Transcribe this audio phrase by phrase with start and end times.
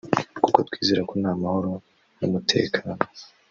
[0.43, 1.71] kuko twizera ko nta mahoro
[2.19, 2.93] n’umutekano